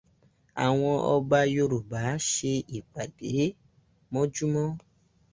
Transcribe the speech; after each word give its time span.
Àwọn 0.65 0.93
ọba 1.15 1.37
Yorùbá 1.55 1.99
ṣe 2.29 2.51
ìpàdé 2.77 3.43
mọ́júmọ́. 4.11 4.65